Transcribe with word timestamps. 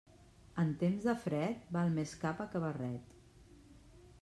En 0.61 0.71
temps 0.83 1.05
de 1.09 1.13
fred, 1.25 1.61
val 1.77 1.93
més 1.99 2.15
capa 2.25 2.49
que 2.55 2.65
barret. 2.67 3.15